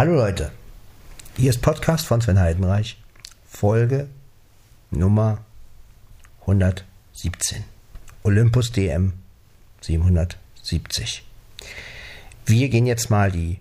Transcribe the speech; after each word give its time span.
Hallo 0.00 0.14
Leute, 0.14 0.50
hier 1.36 1.50
ist 1.50 1.60
Podcast 1.60 2.06
von 2.06 2.22
Sven 2.22 2.40
Heidenreich, 2.40 2.96
Folge 3.46 4.08
Nummer 4.90 5.44
117, 6.40 7.64
Olympus 8.22 8.72
DM 8.72 9.12
770. 9.82 11.22
Wir 12.46 12.70
gehen 12.70 12.86
jetzt 12.86 13.10
mal 13.10 13.30
die 13.30 13.58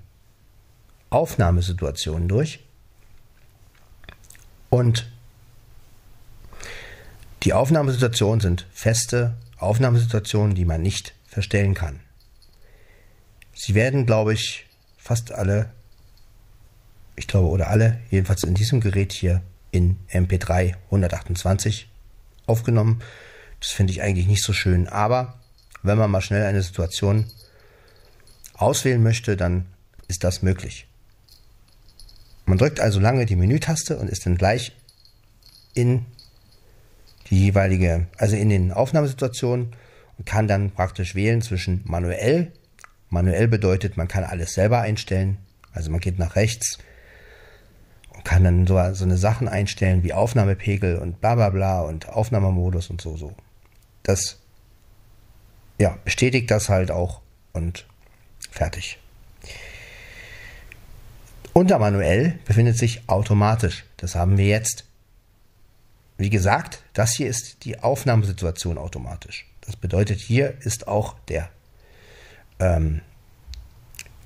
Aufnahmesituationen 1.10 2.30
durch 2.30 2.62
und 4.70 5.12
die 7.44 7.52
Aufnahmesituationen 7.52 8.40
sind 8.40 8.66
feste 8.72 9.36
Aufnahmesituationen, 9.58 10.56
die 10.56 10.64
man 10.64 10.82
nicht 10.82 11.14
verstellen 11.28 11.74
kann. 11.74 12.00
Sie 13.54 13.76
werden, 13.76 14.06
glaube 14.06 14.32
ich, 14.32 14.68
fast 14.98 15.34
alle 15.34 15.74
ich 17.20 17.28
glaube, 17.28 17.50
oder 17.50 17.70
alle, 17.70 18.00
jedenfalls 18.10 18.44
in 18.44 18.54
diesem 18.54 18.80
Gerät 18.80 19.12
hier 19.12 19.42
in 19.72 19.98
MP3 20.10 20.76
128 20.86 21.90
aufgenommen. 22.48 23.02
Das 23.60 23.72
finde 23.72 23.92
ich 23.92 24.02
eigentlich 24.02 24.28
nicht 24.28 24.42
so 24.42 24.54
schön, 24.54 24.88
aber 24.88 25.38
wenn 25.84 25.98
man 25.98 26.10
mal 26.10 26.22
schnell 26.22 26.46
eine 26.46 26.62
Situation 26.62 27.26
auswählen 28.54 29.04
möchte, 29.04 29.36
dann 29.36 29.66
ist 30.08 30.24
das 30.24 30.42
möglich. 30.42 30.88
Man 32.46 32.58
drückt 32.58 32.80
also 32.80 33.02
lange 33.02 33.26
die 33.26 33.36
Menütaste 33.36 33.98
und 33.98 34.10
ist 34.10 34.26
dann 34.26 34.38
gleich 34.38 34.72
in 35.74 36.06
die 37.30 37.44
jeweilige, 37.44 38.08
also 38.18 38.38
in 38.38 38.48
den 38.48 38.72
Aufnahmesituationen 38.72 39.76
und 40.18 40.26
kann 40.26 40.48
dann 40.48 40.72
praktisch 40.72 41.16
wählen 41.16 41.42
zwischen 41.42 41.82
manuell. 41.84 42.54
Manuell 43.10 43.50
bedeutet, 43.50 43.98
man 43.98 44.08
kann 44.08 44.24
alles 44.24 44.54
selber 44.54 44.80
einstellen. 44.80 45.38
Also 45.74 45.92
man 45.92 46.00
geht 46.00 46.18
nach 46.18 46.38
rechts, 46.38 46.80
kann 48.24 48.44
dann 48.44 48.68
so, 48.68 48.76
so 48.94 49.06
eine 49.06 49.18
Sachen 49.18 49.48
einstellen 49.48 50.04
wie 50.04 50.14
Aufnahmepegel 50.14 50.98
und 50.98 51.22
bla 51.22 51.36
bla 51.36 51.50
bla 51.50 51.82
und 51.82 52.10
Aufnahmemodus 52.10 52.90
und 52.90 53.02
so, 53.02 53.18
so. 53.18 53.34
Das 54.04 54.40
ja, 55.80 55.98
bestätigt 56.04 56.52
das 56.52 56.70
halt 56.70 56.92
auch 56.92 57.22
und 57.54 57.86
fertig. 58.52 59.00
Unter 61.54 61.80
manuell 61.80 62.38
befindet 62.46 62.78
sich 62.78 63.08
automatisch. 63.08 63.86
Das 63.98 64.16
haben 64.16 64.38
wir 64.38 64.46
jetzt. 64.46 64.86
Wie 66.18 66.30
gesagt, 66.30 66.84
das 66.94 67.14
hier 67.14 67.28
ist 67.28 67.64
die 67.64 67.80
Aufnahmesituation 67.80 68.78
automatisch. 68.78 69.46
Das 69.62 69.78
bedeutet, 69.78 70.20
hier 70.20 70.58
ist 70.62 70.88
auch 70.88 71.16
der 71.28 71.50
ähm, 72.60 73.02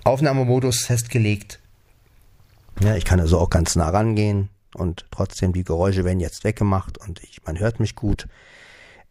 Aufnahmemodus 0.03 0.85
festgelegt 0.85 1.59
ja, 2.79 2.95
ich 2.95 3.05
kann 3.05 3.19
also 3.19 3.39
auch 3.39 3.49
ganz 3.49 3.75
nah 3.75 3.89
rangehen 3.89 4.49
und 4.73 5.05
trotzdem 5.11 5.53
die 5.53 5.63
Geräusche 5.63 6.05
werden 6.05 6.19
jetzt 6.19 6.43
weggemacht 6.43 6.97
und 6.97 7.21
ich, 7.23 7.43
man 7.45 7.59
hört 7.59 7.79
mich 7.79 7.95
gut. 7.95 8.27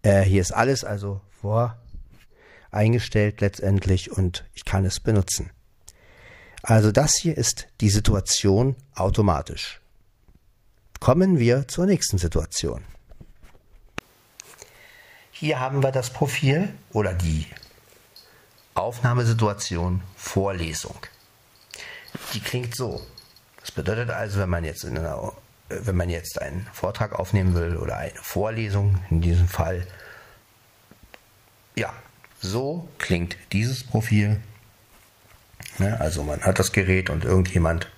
Äh, 0.03 0.23
hier 0.23 0.41
ist 0.41 0.53
alles 0.53 0.85
also 0.85 1.21
voreingestellt 2.71 3.41
letztendlich 3.41 4.11
und 4.11 4.45
ich 4.55 4.65
kann 4.65 4.85
es 4.85 5.01
benutzen. 5.01 5.51
Also 6.63 6.93
das 6.93 7.17
hier 7.17 7.37
ist 7.37 7.69
die 7.81 7.91
Situation 7.91 8.77
automatisch. 8.95 9.81
Kommen 11.01 11.39
wir 11.39 11.67
zur 11.67 11.87
nächsten 11.87 12.19
Situation. 12.19 12.85
Hier 15.33 15.59
haben 15.59 15.83
wir 15.83 15.91
das 15.91 16.11
Profil 16.11 16.73
oder 16.93 17.15
die 17.15 17.47
Aufnahmesituation 18.75 20.03
Vorlesung. 20.17 20.97
Die 22.33 22.41
klingt 22.41 22.77
so. 22.77 23.05
Das 23.63 23.73
bedeutet 23.73 24.11
also, 24.11 24.41
wenn 24.41 24.51
man 24.51 24.65
jetzt 24.65 24.85
in 24.85 24.99
einer, 24.99 25.33
wenn 25.69 25.97
man 25.97 26.11
jetzt 26.11 26.41
einen 26.41 26.69
Vortrag 26.73 27.19
aufnehmen 27.19 27.55
will 27.55 27.77
oder 27.77 27.97
eine 27.97 28.15
Vorlesung 28.15 28.99
in 29.11 29.21
diesem 29.21 29.49
Fall, 29.49 29.87
ja, 31.75 31.93
so 32.41 32.89
klingt 32.99 33.37
dieses 33.53 33.85
Profil. 33.85 34.41
Ne, 35.79 35.99
also 36.01 36.23
man 36.23 36.43
hat 36.43 36.59
das 36.59 36.73
Gerät 36.73 37.09
und 37.09 37.25
irgendjemand 37.25 37.89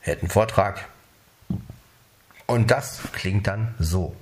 hält 0.00 0.20
einen 0.20 0.30
Vortrag 0.30 0.86
und 2.46 2.70
das 2.70 3.00
klingt 3.12 3.46
dann 3.46 3.74
so. 3.78 4.14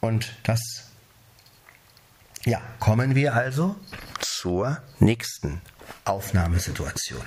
Und 0.00 0.34
das, 0.42 0.60
ja, 2.44 2.60
kommen 2.78 3.14
wir 3.14 3.34
also 3.34 3.76
zur 4.20 4.82
nächsten 4.98 5.60
Aufnahmesituation. 6.04 7.24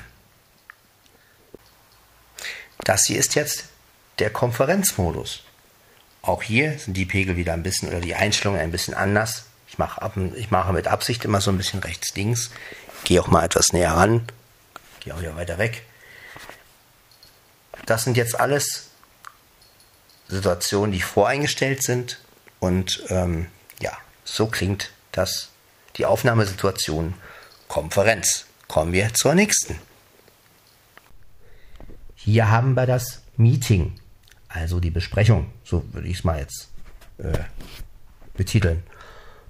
Das 2.80 3.06
hier 3.06 3.18
ist 3.18 3.36
jetzt 3.36 3.66
der 4.20 4.30
Konferenzmodus. 4.30 5.44
Auch 6.22 6.44
hier 6.44 6.78
sind 6.80 6.96
die 6.96 7.06
Pegel 7.06 7.36
wieder 7.36 7.54
ein 7.54 7.64
bisschen 7.64 7.90
oder 7.90 8.00
die 8.00 8.16
Einstellungen 8.16 8.62
ein 8.62 8.72
bisschen 8.72 8.94
anders. 8.94 9.46
Ich 9.68 9.78
mache, 9.78 10.02
ab, 10.02 10.18
ich 10.36 10.52
mache 10.52 10.74
mit 10.74 10.88
Absicht 10.88 11.26
immer 11.26 11.42
so 11.42 11.52
ein 11.52 11.58
bisschen 11.58 11.80
rechts-links. 11.80 12.52
Gehe 13.04 13.22
auch 13.22 13.28
mal 13.28 13.44
etwas 13.44 13.74
näher 13.74 13.92
ran. 13.92 14.26
Gehe 15.00 15.14
auch 15.14 15.20
wieder 15.20 15.36
weiter 15.36 15.58
weg. 15.58 15.84
Das 17.86 18.04
sind 18.04 18.18
jetzt 18.18 18.40
alles 18.40 18.90
Situationen, 20.28 20.92
die 20.92 21.02
voreingestellt 21.02 21.84
sind. 21.84 22.20
Und 22.60 23.04
ähm, 23.10 23.48
ja, 23.80 23.92
so 24.24 24.48
klingt 24.48 24.92
das 25.12 25.50
die 25.98 26.06
Aufnahmesituation 26.06 27.14
Konferenz. 27.68 28.46
Kommen 28.68 28.94
wir 28.94 29.14
zur 29.14 29.36
nächsten. 29.36 29.76
Hier 32.16 32.50
haben 32.50 32.74
wir 32.74 32.86
das 32.86 33.22
Meeting, 33.38 33.94
also 34.48 34.80
die 34.80 34.90
Besprechung, 34.90 35.52
so 35.64 35.84
würde 35.92 36.08
ich 36.08 36.18
es 36.18 36.24
mal 36.24 36.40
jetzt 36.40 36.70
äh, 37.18 37.38
betiteln. 38.36 38.84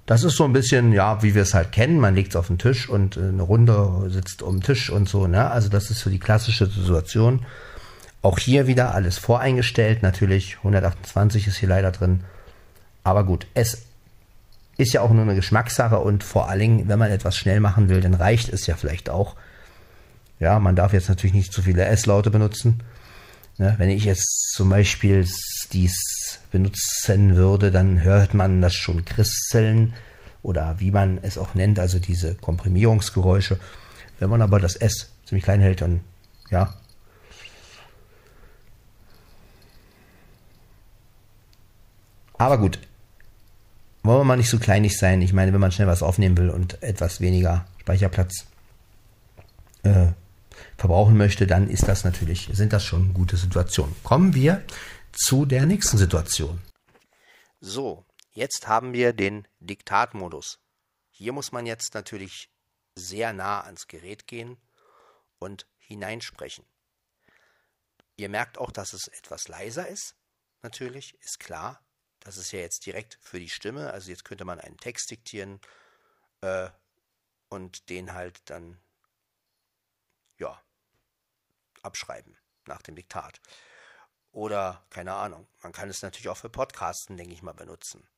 Das 0.04 0.22
ist 0.22 0.36
so 0.36 0.44
ein 0.44 0.52
bisschen, 0.52 0.92
ja, 0.92 1.22
wie 1.22 1.34
wir 1.34 1.42
es 1.42 1.54
halt 1.54 1.72
kennen. 1.72 1.98
Man 1.98 2.14
legt 2.14 2.30
es 2.30 2.36
auf 2.36 2.46
den 2.46 2.58
Tisch 2.58 2.88
und 2.88 3.16
äh, 3.16 3.20
eine 3.20 3.42
Runde 3.42 4.08
sitzt 4.08 4.42
um 4.42 4.56
den 4.56 4.62
Tisch 4.62 4.90
und 4.90 5.08
so. 5.08 5.26
Ne? 5.26 5.50
Also 5.50 5.68
das 5.68 5.90
ist 5.90 6.00
so 6.00 6.10
die 6.10 6.20
klassische 6.20 6.66
Situation. 6.66 7.44
Auch 8.22 8.38
hier 8.38 8.66
wieder 8.66 8.94
alles 8.94 9.18
voreingestellt. 9.18 10.02
Natürlich 10.02 10.58
128 10.58 11.48
ist 11.48 11.56
hier 11.56 11.68
leider 11.68 11.90
drin. 11.90 12.24
Aber 13.02 13.24
gut, 13.24 13.46
es 13.54 13.86
ist 14.76 14.92
ja 14.92 15.00
auch 15.00 15.10
nur 15.10 15.22
eine 15.22 15.34
Geschmackssache 15.34 15.98
und 15.98 16.22
vor 16.22 16.48
allen 16.48 16.60
Dingen, 16.60 16.88
wenn 16.88 16.98
man 16.98 17.10
etwas 17.10 17.36
schnell 17.36 17.60
machen 17.60 17.88
will, 17.88 18.00
dann 18.00 18.14
reicht 18.14 18.48
es 18.48 18.66
ja 18.66 18.76
vielleicht 18.76 19.08
auch. 19.08 19.36
Ja, 20.38 20.58
man 20.58 20.76
darf 20.76 20.92
jetzt 20.92 21.08
natürlich 21.08 21.34
nicht 21.34 21.52
zu 21.52 21.62
viele 21.62 21.84
S-Laute 21.86 22.30
benutzen. 22.30 22.82
Ne, 23.58 23.74
wenn 23.78 23.88
ich 23.88 24.04
jetzt 24.04 24.52
zum 24.52 24.68
Beispiel 24.68 25.26
dies 25.72 26.40
benutzen 26.52 27.36
würde, 27.36 27.70
dann 27.70 28.02
hört 28.02 28.34
man 28.34 28.60
das 28.60 28.74
schon 28.74 29.06
krisseln 29.06 29.94
oder 30.42 30.78
wie 30.78 30.90
man 30.90 31.18
es 31.22 31.38
auch 31.38 31.54
nennt, 31.54 31.78
also 31.78 31.98
diese 31.98 32.34
Komprimierungsgeräusche. 32.34 33.58
Wenn 34.18 34.28
man 34.28 34.42
aber 34.42 34.60
das 34.60 34.76
S 34.76 35.10
ziemlich 35.24 35.44
klein 35.44 35.60
hält, 35.60 35.80
dann 35.80 36.00
ja. 36.50 36.74
Aber 42.38 42.58
gut, 42.58 42.78
wollen 44.06 44.20
wir 44.20 44.24
mal 44.24 44.36
nicht 44.36 44.50
so 44.50 44.58
kleinig 44.58 44.98
sein. 44.98 45.22
Ich 45.22 45.32
meine, 45.32 45.52
wenn 45.52 45.60
man 45.60 45.72
schnell 45.72 45.86
was 45.86 46.02
aufnehmen 46.02 46.36
will 46.36 46.50
und 46.50 46.82
etwas 46.82 47.20
weniger 47.20 47.66
Speicherplatz 47.80 48.46
äh, 49.82 50.08
verbrauchen 50.76 51.16
möchte, 51.16 51.46
dann 51.46 51.68
ist 51.68 51.88
das 51.88 52.04
natürlich, 52.04 52.48
sind 52.52 52.72
das 52.72 52.84
schon 52.84 53.14
gute 53.14 53.36
Situationen. 53.36 53.94
Kommen 54.02 54.34
wir 54.34 54.62
zu 55.12 55.46
der 55.46 55.66
nächsten 55.66 55.98
Situation. 55.98 56.60
So, 57.60 58.04
jetzt 58.32 58.68
haben 58.68 58.92
wir 58.92 59.12
den 59.12 59.48
Diktatmodus. 59.60 60.58
Hier 61.10 61.32
muss 61.32 61.52
man 61.52 61.66
jetzt 61.66 61.94
natürlich 61.94 62.50
sehr 62.94 63.32
nah 63.32 63.60
ans 63.60 63.86
Gerät 63.86 64.26
gehen 64.26 64.56
und 65.38 65.66
hineinsprechen. 65.78 66.64
Ihr 68.16 68.28
merkt 68.28 68.58
auch, 68.58 68.70
dass 68.70 68.92
es 68.92 69.08
etwas 69.08 69.48
leiser 69.48 69.88
ist. 69.88 70.14
Natürlich, 70.62 71.14
ist 71.20 71.38
klar. 71.38 71.80
Das 72.26 72.38
ist 72.38 72.50
ja 72.50 72.58
jetzt 72.58 72.84
direkt 72.84 73.18
für 73.22 73.38
die 73.38 73.48
Stimme. 73.48 73.92
Also 73.92 74.10
jetzt 74.10 74.24
könnte 74.24 74.44
man 74.44 74.58
einen 74.58 74.78
Text 74.78 75.12
diktieren 75.12 75.60
äh, 76.40 76.68
und 77.48 77.88
den 77.88 78.14
halt 78.14 78.50
dann 78.50 78.80
ja 80.36 80.60
abschreiben 81.82 82.36
nach 82.64 82.82
dem 82.82 82.96
Diktat. 82.96 83.40
Oder 84.32 84.84
keine 84.90 85.14
Ahnung. 85.14 85.46
Man 85.62 85.70
kann 85.70 85.88
es 85.88 86.02
natürlich 86.02 86.28
auch 86.28 86.36
für 86.36 86.50
Podcasten, 86.50 87.16
denke 87.16 87.32
ich 87.32 87.42
mal, 87.42 87.54
benutzen. 87.54 88.08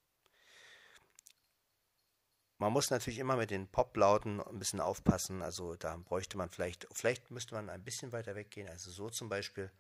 Man 2.56 2.72
muss 2.72 2.88
natürlich 2.88 3.19
immer 3.19 3.37
mit 3.37 3.50
den 3.50 3.69
Poplauten 3.69 4.40
ein 4.40 4.58
bisschen 4.58 4.81
aufpassen. 4.81 5.43
Also 5.43 5.76
da 5.76 5.94
bräuchte 5.99 6.38
man 6.38 6.49
vielleicht, 6.49 6.88
vielleicht 6.93 7.31
müsste 7.31 7.55
man 7.55 7.69
ein 7.69 7.84
bisschen 7.84 8.12
weiter 8.12 8.34
weggehen. 8.34 8.70
Also 8.70 8.90
so 8.90 9.10
zum 9.10 9.28
Beispiel, 9.28 9.70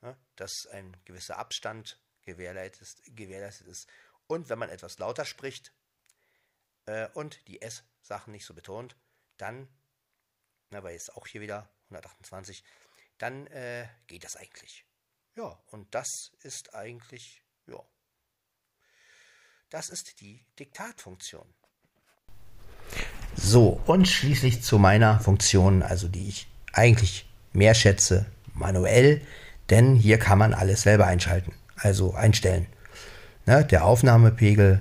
ja, 0.00 0.16
dass 0.36 0.66
ein 0.70 0.96
gewisser 1.04 1.38
Abstand 1.38 2.00
gewährleistet, 2.22 3.02
gewährleistet 3.16 3.66
ist. 3.66 3.88
Und 4.26 4.48
wenn 4.48 4.58
man 4.58 4.70
etwas 4.70 4.98
lauter 4.98 5.24
spricht 5.24 5.72
äh, 6.86 7.08
und 7.14 7.46
die 7.48 7.62
S-Sachen 7.62 8.32
nicht 8.32 8.46
so 8.46 8.54
betont, 8.54 8.96
dann 9.36 9.68
na, 10.72 10.82
weil 10.82 10.94
jetzt 10.94 11.14
auch 11.14 11.26
hier 11.26 11.40
wieder 11.40 11.68
128, 11.90 12.64
dann 13.18 13.46
äh, 13.48 13.86
geht 14.06 14.24
das 14.24 14.36
eigentlich. 14.36 14.84
Ja, 15.36 15.58
und 15.70 15.94
das 15.94 16.32
ist 16.40 16.74
eigentlich, 16.74 17.42
ja, 17.66 17.78
das 19.70 19.90
ist 19.90 20.20
die 20.20 20.44
Diktatfunktion. 20.58 21.46
So, 23.36 23.80
und 23.86 24.08
schließlich 24.08 24.62
zu 24.62 24.78
meiner 24.78 25.20
Funktion, 25.20 25.82
also 25.82 26.08
die 26.08 26.28
ich 26.28 26.48
eigentlich 26.72 27.26
mehr 27.52 27.74
schätze, 27.74 28.26
manuell, 28.54 29.26
denn 29.70 29.94
hier 29.94 30.18
kann 30.18 30.38
man 30.38 30.52
alles 30.52 30.82
selber 30.82 31.06
einschalten, 31.06 31.54
also 31.76 32.14
einstellen. 32.14 32.66
Ne, 33.46 33.64
der 33.64 33.84
Aufnahmepegel, 33.84 34.80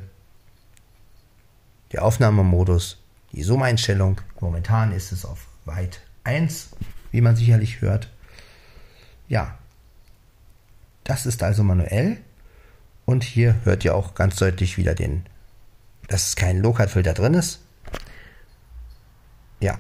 der 1.92 2.06
Aufnahmemodus, 2.06 3.02
die 3.32 3.44
Zoom-Einstellung. 3.44 4.22
Momentan 4.40 4.92
ist 4.92 5.12
es 5.12 5.26
auf 5.26 5.48
weit 5.66 6.02
1, 6.24 6.70
wie 7.12 7.22
man 7.22 7.36
sicherlich 7.36 7.82
hört. 7.82 8.10
Ja, 9.28 9.58
das 11.04 11.26
ist 11.26 11.42
also 11.44 11.64
manuell. 11.64 12.18
Und 13.06 13.24
hier 13.24 13.56
hört 13.64 13.84
ihr 13.84 13.96
auch 13.96 14.14
ganz 14.14 14.36
deutlich 14.36 14.78
wieder 14.78 14.96
den, 14.96 15.26
dass 16.08 16.36
kein 16.36 16.60
Low-Cut-Filter 16.60 17.14
drin 17.14 17.34
ist. 17.34 17.62
Ja. 19.60 19.80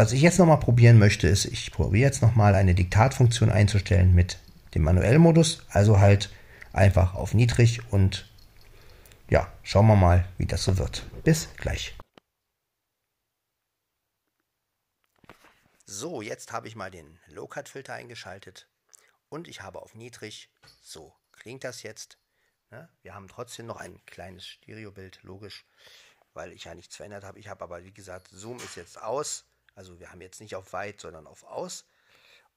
Was 0.00 0.12
ich 0.12 0.22
jetzt 0.22 0.38
nochmal 0.38 0.58
probieren 0.58 0.98
möchte, 0.98 1.28
ist, 1.28 1.44
ich 1.44 1.72
probiere 1.72 2.06
jetzt 2.06 2.22
nochmal 2.22 2.54
eine 2.54 2.74
Diktatfunktion 2.74 3.50
einzustellen 3.50 4.14
mit 4.14 4.38
dem 4.74 4.80
Manuellmodus. 4.80 5.62
Also 5.68 6.00
halt 6.00 6.34
einfach 6.72 7.12
auf 7.12 7.34
niedrig 7.34 7.82
und 7.92 8.26
ja, 9.28 9.52
schauen 9.62 9.86
wir 9.88 9.96
mal, 9.96 10.26
wie 10.38 10.46
das 10.46 10.64
so 10.64 10.78
wird. 10.78 11.04
Bis 11.22 11.54
gleich. 11.58 11.98
So, 15.84 16.22
jetzt 16.22 16.50
habe 16.50 16.66
ich 16.66 16.76
mal 16.76 16.90
den 16.90 17.18
Low-Cut-Filter 17.26 17.92
eingeschaltet 17.92 18.70
und 19.28 19.48
ich 19.48 19.60
habe 19.60 19.82
auf 19.82 19.94
niedrig. 19.94 20.48
So 20.80 21.12
klingt 21.30 21.62
das 21.62 21.82
jetzt. 21.82 22.16
Ne? 22.70 22.88
Wir 23.02 23.14
haben 23.14 23.28
trotzdem 23.28 23.66
noch 23.66 23.76
ein 23.76 24.00
kleines 24.06 24.46
Stereobild, 24.46 25.18
logisch, 25.24 25.66
weil 26.32 26.52
ich 26.52 26.64
ja 26.64 26.74
nichts 26.74 26.96
verändert 26.96 27.22
habe. 27.22 27.38
Ich 27.38 27.48
habe 27.48 27.62
aber, 27.62 27.84
wie 27.84 27.92
gesagt, 27.92 28.28
Zoom 28.32 28.56
ist 28.60 28.76
jetzt 28.76 28.98
aus. 28.98 29.44
Also 29.80 29.98
wir 29.98 30.12
haben 30.12 30.20
jetzt 30.20 30.42
nicht 30.42 30.56
auf 30.56 30.74
weit, 30.74 31.00
sondern 31.00 31.26
auf 31.26 31.42
aus. 31.42 31.86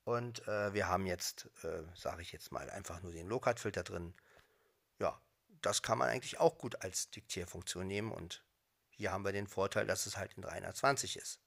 Und 0.03 0.45
äh, 0.45 0.73
wir 0.73 0.89
haben 0.89 1.05
jetzt, 1.05 1.49
äh, 1.63 1.83
sage 1.95 2.21
ich 2.21 2.33
jetzt 2.33 2.51
mal, 2.51 2.69
einfach 2.69 3.01
nur 3.01 3.13
den 3.13 3.29
Low-Cut-Filter 3.29 3.81
drin. 3.83 4.13
Ja, 4.99 5.17
das 5.61 5.81
kann 5.81 5.97
man 5.97 6.09
eigentlich 6.09 6.41
auch 6.41 6.57
gut 6.57 6.81
als 6.81 7.11
Diktierfunktion 7.11 7.87
nehmen. 7.87 8.11
Und 8.11 8.43
hier 8.89 9.13
haben 9.13 9.23
wir 9.23 9.31
den 9.31 9.47
Vorteil, 9.47 9.87
dass 9.87 10.05
es 10.05 10.17
halt 10.17 10.33
in 10.33 10.41
320 10.41 11.15
ist. 11.15 11.39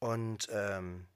Und 0.00 0.48
ähm, 0.50 1.06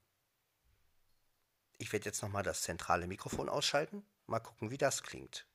ich 1.78 1.92
werde 1.92 2.04
jetzt 2.04 2.22
nochmal 2.22 2.44
das 2.44 2.62
zentrale 2.62 3.08
Mikrofon 3.08 3.48
ausschalten. 3.48 4.06
Mal 4.28 4.38
gucken, 4.38 4.70
wie 4.70 4.78
das 4.78 5.02
klingt. 5.02 5.48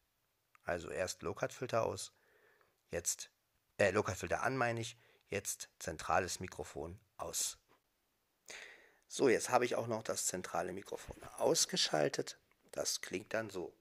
Also 0.65 0.89
erst 0.89 1.21
Low-Cut-Filter 1.21 1.83
aus, 1.83 2.11
jetzt, 2.91 3.29
äh, 3.77 3.91
Low-Cut-Filter 3.91 4.43
an, 4.43 4.57
meine 4.57 4.81
ich, 4.81 4.97
jetzt 5.29 5.69
zentrales 5.79 6.41
Mikrofon 6.41 6.99
aus. 7.17 7.57
So, 9.07 9.29
jetzt 9.29 9.49
habe 9.49 9.65
ich 9.65 9.75
auch 9.75 9.87
noch 9.87 10.03
das 10.03 10.25
zentrale 10.27 10.73
Mikrofon 10.73 11.21
ausgeschaltet. 11.37 12.37
Das 12.71 13.01
klingt 13.01 13.33
dann 13.33 13.49
so. 13.49 13.73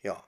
Ja. 0.00 0.26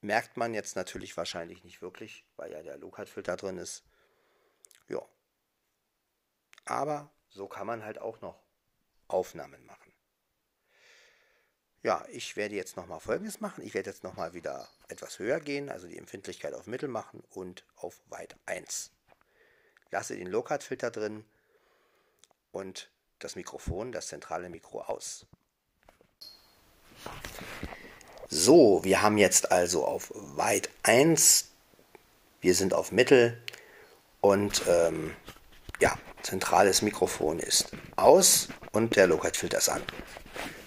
Merkt 0.00 0.36
man 0.36 0.54
jetzt 0.54 0.76
natürlich 0.76 1.16
wahrscheinlich 1.16 1.64
nicht 1.64 1.82
wirklich, 1.82 2.26
weil 2.36 2.52
ja 2.52 2.62
der 2.62 2.78
Low-Cut-Filter 2.78 3.36
drin 3.36 3.58
ist. 3.58 3.84
Ja. 4.88 5.02
Aber 6.64 7.10
so 7.28 7.48
kann 7.48 7.66
man 7.66 7.84
halt 7.84 7.98
auch 7.98 8.20
noch 8.20 8.42
Aufnahmen 9.08 9.64
machen. 9.66 9.92
Ja, 11.82 12.06
ich 12.08 12.36
werde 12.36 12.54
jetzt 12.54 12.76
nochmal 12.76 13.00
Folgendes 13.00 13.40
machen. 13.40 13.62
Ich 13.62 13.74
werde 13.74 13.90
jetzt 13.90 14.04
nochmal 14.04 14.32
wieder 14.32 14.68
etwas 14.88 15.18
höher 15.18 15.40
gehen, 15.40 15.70
also 15.70 15.86
die 15.86 15.98
Empfindlichkeit 15.98 16.54
auf 16.54 16.66
Mittel 16.66 16.88
machen 16.88 17.22
und 17.30 17.64
auf 17.76 18.00
Weit 18.08 18.36
1. 18.46 18.90
Lasse 19.90 20.16
den 20.16 20.26
Low-Cut-Filter 20.26 20.90
drin 20.90 21.24
und 22.52 22.90
das 23.18 23.36
Mikrofon, 23.36 23.92
das 23.92 24.08
zentrale 24.08 24.48
Mikro 24.48 24.82
aus. 24.82 25.26
So, 28.28 28.82
wir 28.84 29.02
haben 29.02 29.18
jetzt 29.18 29.52
also 29.52 29.84
auf 29.84 30.12
Weit 30.14 30.70
1, 30.82 31.50
wir 32.40 32.54
sind 32.54 32.74
auf 32.74 32.92
Mittel 32.92 33.40
und 34.20 34.62
ähm, 34.68 35.14
ja, 35.80 35.96
zentrales 36.22 36.82
Mikrofon 36.82 37.38
ist 37.38 37.70
aus 37.96 38.48
und 38.72 38.96
der 38.96 39.06
Low-Cut-Filter 39.06 39.58
ist 39.58 39.68
an. 39.68 39.82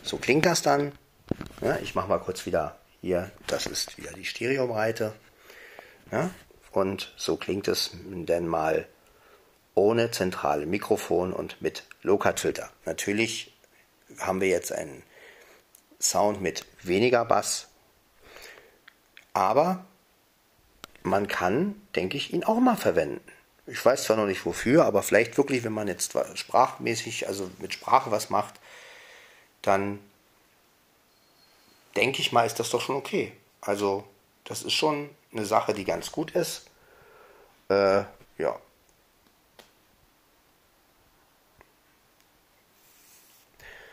So 0.03 0.17
klingt 0.17 0.45
das 0.45 0.61
dann. 0.61 0.97
Ja, 1.61 1.77
ich 1.77 1.95
mache 1.95 2.07
mal 2.07 2.19
kurz 2.19 2.45
wieder 2.45 2.79
hier, 3.01 3.31
das 3.47 3.65
ist 3.65 3.97
wieder 3.97 4.11
die 4.13 4.25
Stereobreite. 4.25 5.13
Ja, 6.11 6.31
und 6.71 7.13
so 7.17 7.37
klingt 7.37 7.67
es 7.67 7.91
denn 7.93 8.47
mal 8.47 8.87
ohne 9.75 10.11
zentrale 10.11 10.65
Mikrofon 10.65 11.33
und 11.33 11.61
mit 11.61 11.83
Low-Cut-Filter. 12.01 12.69
Natürlich 12.85 13.55
haben 14.19 14.41
wir 14.41 14.47
jetzt 14.47 14.71
einen 14.71 15.03
Sound 15.99 16.41
mit 16.41 16.65
weniger 16.83 17.25
Bass, 17.25 17.67
aber 19.33 19.85
man 21.03 21.27
kann, 21.27 21.75
denke 21.95 22.17
ich, 22.17 22.33
ihn 22.33 22.43
auch 22.43 22.59
mal 22.59 22.75
verwenden. 22.75 23.21
Ich 23.65 23.83
weiß 23.83 24.03
zwar 24.03 24.17
noch 24.17 24.25
nicht 24.25 24.45
wofür, 24.45 24.85
aber 24.85 25.03
vielleicht 25.03 25.37
wirklich, 25.37 25.63
wenn 25.63 25.73
man 25.73 25.87
jetzt 25.87 26.17
sprachmäßig, 26.35 27.27
also 27.27 27.49
mit 27.59 27.73
Sprache 27.73 28.11
was 28.11 28.29
macht, 28.29 28.55
dann 29.61 29.99
denke 31.97 32.21
ich 32.21 32.31
mal, 32.31 32.45
ist 32.45 32.59
das 32.59 32.69
doch 32.69 32.79
schon 32.79 32.95
okay. 32.95 33.33
Also, 33.59 34.07
das 34.45 34.61
ist 34.61 34.73
schon 34.73 35.09
eine 35.33 35.45
Sache, 35.45 35.73
die 35.73 35.83
ganz 35.83 36.11
gut 36.11 36.31
ist. 36.31 36.69
Äh, 37.69 38.03
ja. 38.37 38.59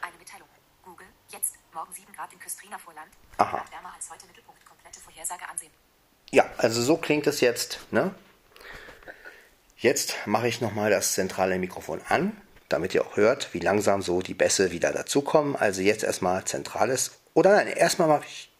Eine 0.03 0.17
Mitteilung. 0.19 0.49
Google, 0.85 1.07
jetzt, 1.31 1.55
morgen 1.73 1.93
7 1.93 2.13
Grad 2.13 2.33
in 2.33 2.39
Küstriner 2.39 2.79
Vorland. 2.79 3.11
Aha. 3.39 3.65
Wärmer 3.71 3.95
als 3.95 4.11
heute 4.11 4.27
Mittelpunkt, 4.27 4.65
komplette 4.67 5.01
Vorhersage 5.01 5.49
ansehen. 5.49 5.73
Ja, 6.31 6.45
also 6.59 6.83
so 6.83 6.99
klingt 6.99 7.27
es 7.27 7.41
jetzt, 7.41 7.81
ne? 7.91 8.15
Jetzt 9.79 10.15
mache 10.27 10.47
ich 10.47 10.61
nochmal 10.61 10.91
das 10.91 11.15
zentrale 11.15 11.59
Mikrofon 11.59 12.01
an, 12.09 12.37
damit 12.69 12.95
ihr 12.95 13.05
auch 13.05 13.17
hört, 13.17 13.53
wie 13.55 13.61
langsam 13.61 14.03
so 14.03 14.23
die 14.23 14.35
Bässe 14.35 14.71
wieder 14.71 14.93
dazukommen. 14.93 15.57
Also 15.57 15.81
jetzt 15.81 16.05
erstmal 16.05 16.45
zentrales. 16.45 17.13
Oder 17.35 17.57
nein, 17.57 17.67
erstmal 17.69 18.09
mache 18.09 18.25
ich, 18.27 18.51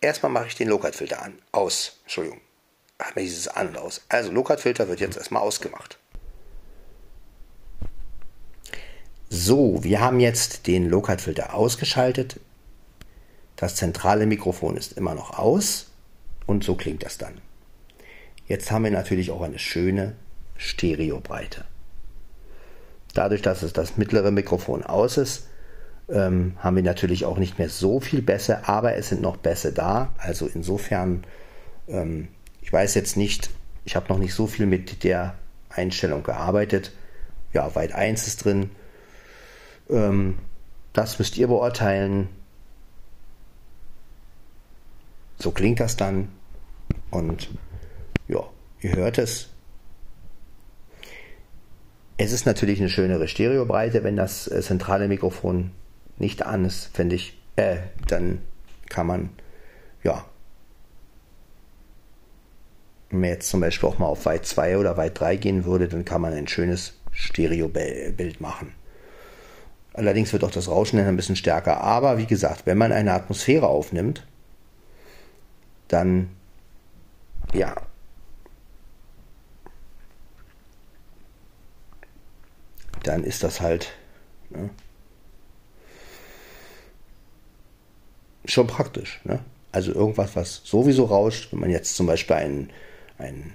erstmal 0.00 0.32
mache 0.32 0.48
ich 0.48 0.56
den 0.56 0.68
Low-Cut-Filter 0.68 1.22
an. 1.22 1.38
Aus. 1.52 2.00
Entschuldigung. 2.02 2.40
Ach, 2.98 3.12
dieses 3.12 3.48
an 3.48 3.68
und 3.68 3.78
aus. 3.78 4.02
Also 4.08 4.32
Low-Cut-Filter 4.32 4.88
wird 4.88 5.00
jetzt 5.00 5.16
erstmal 5.16 5.42
ausgemacht. 5.42 5.98
So, 9.30 9.84
wir 9.84 10.00
haben 10.00 10.20
jetzt 10.20 10.66
den 10.66 10.88
Low-Cut-Filter 10.88 11.54
ausgeschaltet. 11.54 12.40
Das 13.56 13.76
zentrale 13.76 14.26
Mikrofon 14.26 14.76
ist 14.76 14.92
immer 14.92 15.14
noch 15.14 15.38
aus. 15.38 15.86
Und 16.46 16.64
so 16.64 16.74
klingt 16.74 17.04
das 17.04 17.18
dann. 17.18 17.40
Jetzt 18.46 18.70
haben 18.70 18.84
wir 18.84 18.90
natürlich 18.90 19.30
auch 19.30 19.42
eine 19.42 19.58
schöne 19.58 20.16
Stereobreite. 20.56 21.66
Dadurch, 23.14 23.42
dass 23.42 23.62
es 23.62 23.72
das 23.72 23.96
mittlere 23.96 24.30
Mikrofon 24.30 24.82
aus 24.82 25.18
ist, 25.18 25.47
ähm, 26.08 26.54
haben 26.58 26.76
wir 26.76 26.82
natürlich 26.82 27.24
auch 27.24 27.38
nicht 27.38 27.58
mehr 27.58 27.68
so 27.68 28.00
viel 28.00 28.22
Bässe, 28.22 28.66
aber 28.68 28.96
es 28.96 29.10
sind 29.10 29.20
noch 29.20 29.36
Bässe 29.36 29.72
da. 29.72 30.12
Also 30.18 30.46
insofern, 30.46 31.24
ähm, 31.86 32.28
ich 32.62 32.72
weiß 32.72 32.94
jetzt 32.94 33.16
nicht, 33.16 33.50
ich 33.84 33.96
habe 33.96 34.08
noch 34.08 34.18
nicht 34.18 34.34
so 34.34 34.46
viel 34.46 34.66
mit 34.66 35.04
der 35.04 35.34
Einstellung 35.68 36.22
gearbeitet. 36.22 36.92
Ja, 37.52 37.74
weit 37.74 37.92
1 37.92 38.26
ist 38.26 38.44
drin. 38.44 38.70
Ähm, 39.90 40.38
das 40.92 41.18
müsst 41.18 41.36
ihr 41.36 41.48
beurteilen. 41.48 42.28
So 45.38 45.50
klingt 45.50 45.80
das 45.80 45.96
dann. 45.96 46.28
Und 47.10 47.50
ja, 48.28 48.44
ihr 48.80 48.96
hört 48.96 49.18
es. 49.18 49.50
Es 52.16 52.32
ist 52.32 52.46
natürlich 52.46 52.80
eine 52.80 52.90
schönere 52.90 53.28
Stereobreite, 53.28 54.02
wenn 54.02 54.16
das 54.16 54.48
äh, 54.48 54.60
zentrale 54.60 55.06
Mikrofon 55.06 55.70
nicht 56.18 56.44
an 56.44 56.64
ist, 56.64 56.90
finde 56.94 57.16
ich. 57.16 57.38
Äh, 57.56 57.78
dann 58.06 58.40
kann 58.88 59.06
man, 59.06 59.30
ja, 60.02 60.24
wenn 63.10 63.20
man 63.20 63.30
jetzt 63.30 63.48
zum 63.48 63.60
Beispiel 63.60 63.88
auch 63.88 63.98
mal 63.98 64.06
auf 64.06 64.26
weit 64.26 64.46
2 64.46 64.78
oder 64.78 64.96
weit 64.96 65.18
3 65.18 65.36
gehen 65.36 65.64
würde, 65.64 65.88
dann 65.88 66.04
kann 66.04 66.20
man 66.20 66.32
ein 66.34 66.48
schönes 66.48 66.94
Stereobild 67.12 68.40
machen. 68.40 68.74
Allerdings 69.94 70.32
wird 70.32 70.44
auch 70.44 70.50
das 70.50 70.68
Rauschen 70.68 70.98
dann 70.98 71.08
ein 71.08 71.16
bisschen 71.16 71.36
stärker. 71.36 71.80
Aber 71.80 72.18
wie 72.18 72.26
gesagt, 72.26 72.66
wenn 72.66 72.78
man 72.78 72.92
eine 72.92 73.12
Atmosphäre 73.12 73.66
aufnimmt, 73.66 74.26
dann 75.88 76.28
ja. 77.52 77.74
Dann 83.02 83.24
ist 83.24 83.42
das 83.42 83.60
halt 83.60 83.92
ne? 84.50 84.70
Schon 88.50 88.66
praktisch. 88.66 89.20
Ne? 89.24 89.40
Also 89.72 89.92
irgendwas, 89.92 90.36
was 90.36 90.62
sowieso 90.64 91.04
rauscht, 91.04 91.52
wenn 91.52 91.60
man 91.60 91.70
jetzt 91.70 91.96
zum 91.96 92.06
Beispiel 92.06 92.36
einen, 92.36 92.70
einen, 93.18 93.54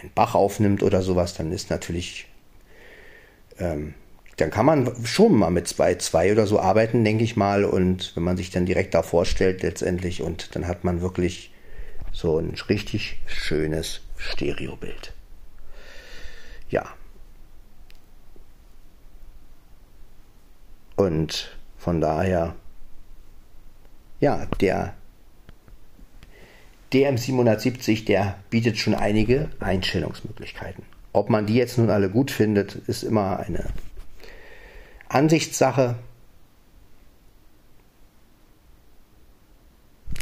einen 0.00 0.10
Bach 0.14 0.34
aufnimmt 0.34 0.82
oder 0.82 1.02
sowas, 1.02 1.34
dann 1.34 1.52
ist 1.52 1.70
natürlich, 1.70 2.26
ähm, 3.58 3.94
dann 4.36 4.50
kann 4.50 4.66
man 4.66 5.04
schon 5.04 5.36
mal 5.36 5.50
mit 5.50 5.66
2.2 5.68 6.32
oder 6.32 6.46
so 6.46 6.58
arbeiten, 6.58 7.04
denke 7.04 7.24
ich 7.24 7.36
mal. 7.36 7.64
Und 7.64 8.16
wenn 8.16 8.24
man 8.24 8.36
sich 8.36 8.50
dann 8.50 8.66
direkt 8.66 8.94
da 8.94 9.02
vorstellt 9.02 9.62
letztendlich 9.62 10.22
und 10.22 10.54
dann 10.56 10.66
hat 10.66 10.84
man 10.84 11.00
wirklich 11.00 11.52
so 12.12 12.38
ein 12.38 12.54
richtig 12.68 13.18
schönes 13.26 14.00
Stereobild. 14.16 15.12
Ja. 16.70 16.94
Und 20.96 21.56
von 21.78 22.00
daher, 22.00 22.54
ja, 24.22 24.46
der 24.60 24.94
DM770, 26.92 28.04
der 28.04 28.36
bietet 28.50 28.78
schon 28.78 28.94
einige 28.94 29.50
Einstellungsmöglichkeiten. 29.58 30.84
Ob 31.12 31.28
man 31.28 31.46
die 31.46 31.56
jetzt 31.56 31.76
nun 31.76 31.90
alle 31.90 32.08
gut 32.08 32.30
findet, 32.30 32.76
ist 32.76 33.02
immer 33.02 33.40
eine 33.40 33.64
Ansichtssache. 35.08 35.96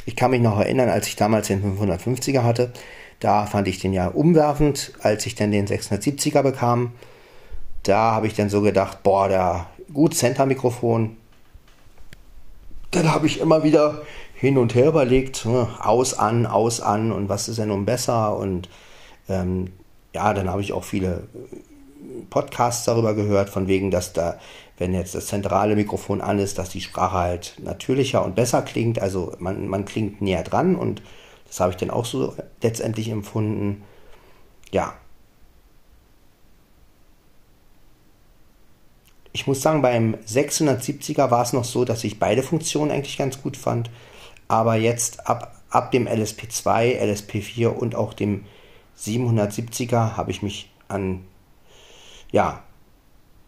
Ich 0.06 0.16
kann 0.16 0.30
mich 0.30 0.40
noch 0.40 0.58
erinnern, 0.58 0.88
als 0.88 1.06
ich 1.06 1.16
damals 1.16 1.48
den 1.48 1.62
550er 1.62 2.42
hatte, 2.42 2.72
da 3.20 3.44
fand 3.44 3.68
ich 3.68 3.80
den 3.80 3.92
ja 3.92 4.08
umwerfend, 4.08 4.94
als 5.02 5.26
ich 5.26 5.34
dann 5.34 5.50
den 5.50 5.66
670er 5.66 6.42
bekam. 6.42 6.92
Da 7.82 8.12
habe 8.12 8.28
ich 8.28 8.34
dann 8.34 8.48
so 8.48 8.62
gedacht, 8.62 9.02
boah, 9.02 9.28
der 9.28 9.66
gut 9.92 10.14
Center-Mikrofon. 10.14 11.18
Dann 12.90 13.12
habe 13.12 13.26
ich 13.26 13.40
immer 13.40 13.62
wieder 13.62 14.02
hin 14.34 14.58
und 14.58 14.74
her 14.74 14.88
überlegt, 14.88 15.46
ne, 15.46 15.68
aus, 15.80 16.14
an, 16.14 16.46
aus, 16.46 16.80
an 16.80 17.12
und 17.12 17.28
was 17.28 17.48
ist 17.48 17.58
denn 17.58 17.68
nun 17.68 17.84
besser 17.84 18.36
und 18.36 18.68
ähm, 19.28 19.72
ja, 20.14 20.34
dann 20.34 20.50
habe 20.50 20.62
ich 20.62 20.72
auch 20.72 20.82
viele 20.82 21.28
Podcasts 22.30 22.84
darüber 22.84 23.14
gehört, 23.14 23.50
von 23.50 23.68
wegen, 23.68 23.90
dass 23.90 24.12
da, 24.12 24.38
wenn 24.78 24.94
jetzt 24.94 25.14
das 25.14 25.26
zentrale 25.26 25.76
Mikrofon 25.76 26.20
an 26.20 26.38
ist, 26.38 26.58
dass 26.58 26.70
die 26.70 26.80
Sprache 26.80 27.18
halt 27.18 27.56
natürlicher 27.62 28.24
und 28.24 28.34
besser 28.34 28.62
klingt, 28.62 29.00
also 29.00 29.34
man, 29.38 29.68
man 29.68 29.84
klingt 29.84 30.20
näher 30.20 30.42
dran 30.42 30.74
und 30.74 31.02
das 31.46 31.60
habe 31.60 31.72
ich 31.72 31.76
dann 31.76 31.90
auch 31.90 32.04
so 32.04 32.34
letztendlich 32.62 33.08
empfunden. 33.08 33.82
Ja. 34.70 34.94
Ich 39.32 39.46
muss 39.46 39.62
sagen, 39.62 39.82
beim 39.82 40.16
670er 40.26 41.30
war 41.30 41.42
es 41.42 41.52
noch 41.52 41.64
so, 41.64 41.84
dass 41.84 42.04
ich 42.04 42.18
beide 42.18 42.42
Funktionen 42.42 42.90
eigentlich 42.90 43.16
ganz 43.16 43.42
gut 43.42 43.56
fand. 43.56 43.90
Aber 44.48 44.74
jetzt 44.74 45.28
ab, 45.28 45.54
ab 45.70 45.92
dem 45.92 46.08
LSP2, 46.08 47.00
LSP4 47.00 47.68
und 47.68 47.94
auch 47.94 48.12
dem 48.12 48.44
770er 48.98 50.16
habe 50.16 50.30
ich 50.30 50.42
mich 50.42 50.70
an, 50.88 51.24
ja, 52.32 52.62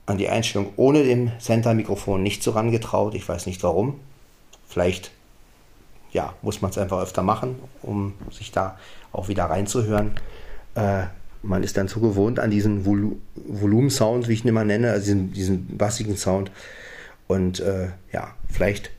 an 0.07 0.19
die 0.19 0.29
Einstellung 0.29 0.73
ohne 0.77 1.03
dem 1.03 1.33
Center-Mikrofon 1.41 2.23
nicht 2.23 2.43
so 2.43 2.53
rangetraut. 2.53 3.15
Ich 3.15 3.29
weiß 3.29 3.47
nicht 3.47 3.63
warum. 3.63 3.99
Vielleicht 4.69 5.11
ja, 6.13 6.35
muss 6.43 6.61
man 6.61 6.71
es 6.71 6.79
einfach 6.79 7.01
öfter 7.01 7.23
machen, 7.23 7.57
um 7.83 8.15
sich 8.31 8.53
da 8.53 8.79
auch 9.13 9.29
wieder 9.29 9.45
reinzuhören. 9.45 10.15
Äh, 10.75 11.05
man 11.43 11.63
ist 11.63 11.77
dann 11.77 11.89
so 11.89 12.01
gewohnt 12.01 12.39
an 12.39 12.51
diesen 12.51 12.85
Vol 12.87 13.17
Volumensound, 13.35 14.29
wie 14.29 14.35
ich 14.35 14.45
ihn 14.45 14.49
immer 14.49 14.65
nenne, 14.65 14.91
also 14.91 15.05
diesen, 15.05 15.33
diesen 15.33 15.77
bassigen 15.77 16.17
Sound. 16.17 16.51
Und 17.27 17.61
äh, 17.61 17.89
ja, 18.13 18.35
vielleicht 18.49 18.91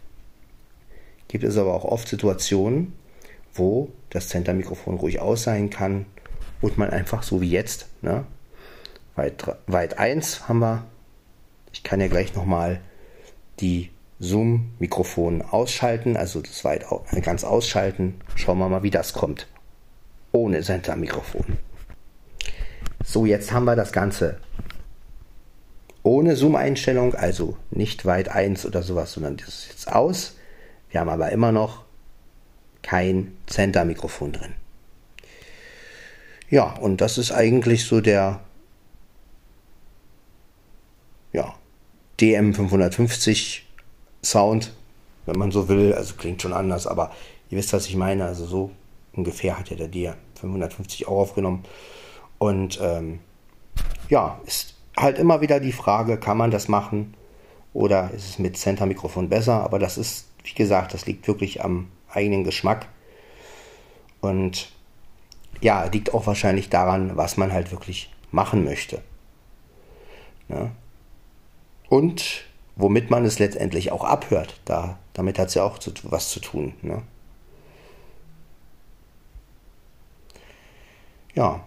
gibt 1.27 1.43
es 1.43 1.57
aber 1.57 1.73
auch 1.73 1.85
oft 1.85 2.07
Situationen, 2.07 2.93
wo 3.53 3.91
das 4.09 4.29
Center-Mikrofon 4.29 4.95
ruhig 4.95 5.19
aus 5.19 5.43
sein 5.43 5.69
kann 5.69 6.05
und 6.61 6.77
man 6.77 6.89
einfach 6.89 7.23
so 7.23 7.41
wie 7.41 7.49
jetzt, 7.49 7.87
ne, 8.01 8.25
weit, 9.15 9.45
weit 9.67 9.97
1 9.97 10.47
haben 10.47 10.59
wir, 10.59 10.85
ich 11.71 11.83
kann 11.83 12.01
ja 12.01 12.07
gleich 12.07 12.35
nochmal 12.35 12.81
die 13.59 13.89
Zoom-Mikrofon 14.19 15.41
ausschalten, 15.41 16.17
also 16.17 16.41
das 16.41 16.63
weit 16.63 16.85
ganz 17.21 17.43
ausschalten. 17.43 18.15
Schauen 18.35 18.57
wir 18.59 18.69
mal, 18.69 18.83
wie 18.83 18.89
das 18.89 19.13
kommt. 19.13 19.47
Ohne 20.31 20.61
Center-Mikrofon. 20.61 21.57
So, 23.03 23.25
jetzt 23.25 23.51
haben 23.51 23.65
wir 23.65 23.75
das 23.75 23.91
Ganze 23.91 24.37
ohne 26.03 26.35
Zoom-Einstellung, 26.35 27.15
also 27.15 27.57
nicht 27.71 28.05
weit 28.05 28.29
1 28.29 28.65
oder 28.65 28.83
sowas, 28.83 29.13
sondern 29.13 29.37
das 29.37 29.47
ist 29.47 29.67
jetzt 29.69 29.91
aus. 29.91 30.35
Wir 30.89 30.99
haben 30.99 31.09
aber 31.09 31.31
immer 31.31 31.51
noch 31.51 31.83
kein 32.81 33.35
Center-Mikrofon 33.47 34.33
drin. 34.33 34.53
Ja, 36.49 36.75
und 36.75 37.01
das 37.01 37.17
ist 37.17 37.31
eigentlich 37.31 37.85
so 37.85 38.01
der 38.01 38.41
ja, 41.31 41.55
DM550 42.19 43.61
Sound, 44.23 44.71
wenn 45.25 45.39
man 45.39 45.51
so 45.51 45.67
will. 45.67 45.93
Also 45.93 46.15
klingt 46.15 46.41
schon 46.41 46.53
anders, 46.53 46.85
aber 46.85 47.11
ihr 47.49 47.57
wisst, 47.57 47.73
was 47.73 47.87
ich 47.87 47.95
meine. 47.95 48.25
Also 48.25 48.45
so 48.45 48.71
ungefähr 49.13 49.57
hat 49.57 49.69
ja 49.69 49.77
der 49.77 49.89
DM550 49.89 51.07
auch 51.07 51.21
aufgenommen. 51.21 51.63
Und 52.43 52.77
ähm, 52.81 53.21
ja, 54.09 54.37
ist 54.45 54.75
halt 54.97 55.17
immer 55.17 55.39
wieder 55.39 55.61
die 55.61 55.71
Frage, 55.71 56.17
kann 56.17 56.37
man 56.37 56.51
das 56.51 56.67
machen 56.67 57.13
oder 57.71 58.11
ist 58.11 58.27
es 58.27 58.37
mit 58.37 58.57
Center-Mikrofon 58.57 59.29
besser? 59.29 59.63
Aber 59.63 59.79
das 59.79 59.97
ist 59.97 60.27
wie 60.43 60.53
gesagt, 60.53 60.93
das 60.93 61.05
liegt 61.05 61.25
wirklich 61.25 61.63
am 61.63 61.87
eigenen 62.09 62.43
Geschmack. 62.43 62.87
Und 64.19 64.73
ja, 65.61 65.85
liegt 65.85 66.13
auch 66.13 66.27
wahrscheinlich 66.27 66.69
daran, 66.69 67.15
was 67.15 67.37
man 67.37 67.53
halt 67.53 67.71
wirklich 67.71 68.13
machen 68.31 68.65
möchte. 68.65 69.01
Ja. 70.49 70.71
Und 71.87 72.43
womit 72.75 73.09
man 73.09 73.23
es 73.23 73.39
letztendlich 73.39 73.93
auch 73.93 74.03
abhört. 74.03 74.59
Da, 74.65 74.99
damit 75.13 75.39
hat 75.39 75.47
es 75.47 75.53
ja 75.53 75.63
auch 75.63 75.77
zu, 75.77 75.93
was 76.03 76.29
zu 76.29 76.41
tun. 76.41 76.73
Ne? 76.81 77.03
Ja, 81.35 81.63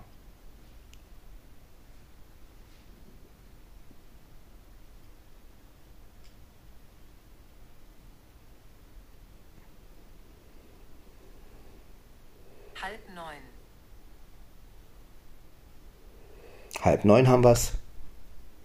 halb 16.87 17.05
neun 17.05 17.28
haben 17.28 17.45
wir's. 17.45 17.73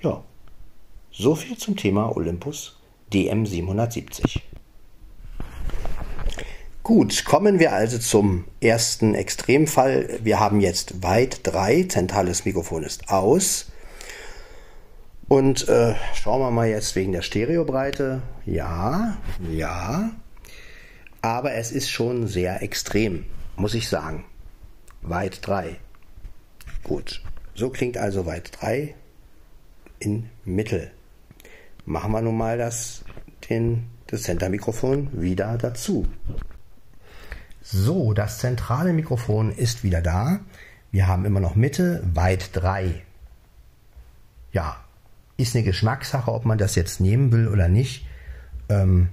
Ja, 0.02 0.24
so 1.12 1.36
viel 1.36 1.58
zum 1.58 1.76
Thema 1.76 2.16
Olympus 2.16 2.80
DM 3.12 3.46
770. 3.46 4.44
Gut, 6.84 7.26
kommen 7.26 7.60
wir 7.60 7.74
also 7.74 8.00
zum 8.00 8.46
ersten 8.60 9.14
Extremfall. 9.16 10.20
Wir 10.24 10.40
haben 10.40 10.62
jetzt 10.62 11.04
weit 11.04 11.42
3, 11.44 11.84
zentrales 11.84 12.46
Mikrofon 12.46 12.84
ist 12.84 13.10
aus. 13.10 13.72
Und 15.28 15.68
äh, 15.70 15.96
schauen 16.14 16.42
wir 16.42 16.52
mal 16.52 16.68
jetzt 16.68 16.96
wegen 16.96 17.12
der 17.12 17.22
Stereobreite. 17.22 18.22
Ja, 18.46 19.18
ja. 19.52 20.12
Aber 21.22 21.54
es 21.54 21.72
ist 21.72 21.90
schon 21.90 22.28
sehr 22.28 22.64
extrem, 22.64 23.26
muss 23.62 23.76
ich 23.76 23.88
sagen. 23.88 24.26
Weit 25.04 25.46
3. 25.46 25.78
Gut. 26.84 27.22
So 27.54 27.70
klingt 27.70 27.96
also 27.96 28.26
weit 28.26 28.60
3 28.60 28.96
in 30.00 30.30
Mittel. 30.44 30.92
Machen 31.86 32.12
wir 32.12 32.22
nun 32.22 32.38
mal 32.38 32.58
das, 32.58 33.06
den, 33.50 33.88
das 34.08 34.24
Center-Mikrofon 34.24 35.22
wieder 35.22 35.60
dazu. 35.60 36.08
So, 37.62 38.14
das 38.14 38.40
zentrale 38.40 38.94
Mikrofon 38.94 39.52
ist 39.52 39.84
wieder 39.84 40.02
da. 40.02 40.40
Wir 40.90 41.08
haben 41.08 41.26
immer 41.26 41.40
noch 41.40 41.56
Mitte, 41.56 42.02
weit 42.16 42.50
3. 42.54 43.04
Ja, 44.52 44.84
ist 45.38 45.56
eine 45.56 45.64
Geschmackssache, 45.64 46.32
ob 46.32 46.46
man 46.46 46.58
das 46.58 46.74
jetzt 46.74 47.00
nehmen 47.00 47.32
will 47.32 47.48
oder 47.48 47.68
nicht. 47.68 48.08
Ähm, 48.70 49.10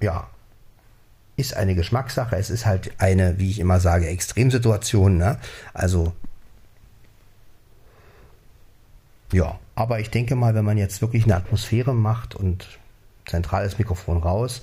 ja, 0.00 0.30
ist 1.38 1.56
eine 1.56 1.74
Geschmackssache. 1.74 2.36
Es 2.36 2.50
ist 2.50 2.66
halt 2.66 2.92
eine, 2.98 3.38
wie 3.38 3.50
ich 3.50 3.60
immer 3.60 3.78
sage, 3.80 4.08
Extremsituation. 4.08 5.16
Ne? 5.16 5.38
Also 5.72 6.12
ja, 9.32 9.58
aber 9.74 10.00
ich 10.00 10.10
denke 10.10 10.34
mal, 10.34 10.54
wenn 10.54 10.64
man 10.64 10.78
jetzt 10.78 11.00
wirklich 11.00 11.24
eine 11.24 11.36
Atmosphäre 11.36 11.94
macht 11.94 12.34
und 12.34 12.78
zentrales 13.26 13.78
Mikrofon 13.78 14.18
raus, 14.18 14.62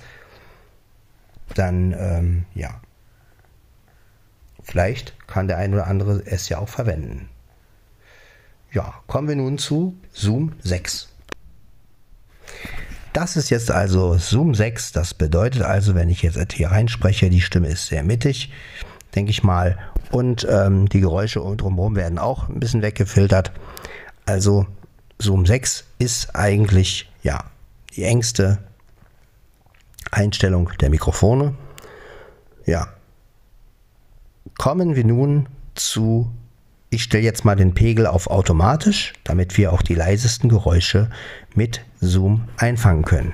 dann 1.54 1.94
ähm, 1.96 2.44
ja, 2.54 2.80
vielleicht 4.62 5.14
kann 5.28 5.46
der 5.46 5.58
ein 5.58 5.72
oder 5.72 5.86
andere 5.86 6.22
es 6.26 6.48
ja 6.48 6.58
auch 6.58 6.68
verwenden. 6.68 7.28
Ja, 8.72 8.94
kommen 9.06 9.28
wir 9.28 9.36
nun 9.36 9.56
zu 9.56 9.96
Zoom 10.12 10.52
6. 10.62 11.08
Das 13.16 13.34
ist 13.34 13.48
jetzt 13.48 13.70
also 13.70 14.18
Zoom 14.18 14.54
6. 14.54 14.92
Das 14.92 15.14
bedeutet 15.14 15.62
also, 15.62 15.94
wenn 15.94 16.10
ich 16.10 16.20
jetzt 16.20 16.52
hier 16.52 16.70
reinspreche, 16.70 17.30
die 17.30 17.40
Stimme 17.40 17.68
ist 17.68 17.86
sehr 17.86 18.02
mittig, 18.02 18.52
denke 19.14 19.30
ich 19.30 19.42
mal. 19.42 19.78
Und 20.10 20.46
ähm, 20.50 20.86
die 20.86 21.00
Geräusche 21.00 21.40
drumherum 21.40 21.96
werden 21.96 22.18
auch 22.18 22.50
ein 22.50 22.60
bisschen 22.60 22.82
weggefiltert. 22.82 23.52
Also 24.26 24.66
Zoom 25.18 25.46
6 25.46 25.84
ist 25.98 26.36
eigentlich 26.36 27.10
ja 27.22 27.44
die 27.94 28.04
engste 28.04 28.58
Einstellung 30.10 30.68
der 30.78 30.90
Mikrofone. 30.90 31.54
Ja. 32.66 32.86
Kommen 34.58 34.94
wir 34.94 35.06
nun 35.06 35.48
zu 35.74 36.30
ich 36.90 37.02
stelle 37.02 37.24
jetzt 37.24 37.44
mal 37.44 37.56
den 37.56 37.74
Pegel 37.74 38.06
auf 38.06 38.28
automatisch, 38.28 39.12
damit 39.24 39.56
wir 39.56 39.72
auch 39.72 39.82
die 39.82 39.94
leisesten 39.94 40.48
Geräusche 40.48 41.10
mit 41.54 41.84
Zoom 42.00 42.48
einfangen 42.56 43.04
können. 43.04 43.32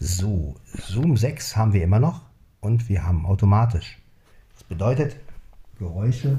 So, 0.00 0.54
Zoom 0.64 1.16
6 1.16 1.56
haben 1.56 1.72
wir 1.72 1.82
immer 1.82 1.98
noch 2.00 2.22
und 2.60 2.88
wir 2.88 3.04
haben 3.04 3.26
automatisch. 3.26 3.98
Das 4.54 4.64
bedeutet, 4.64 5.16
Geräusche, 5.78 6.38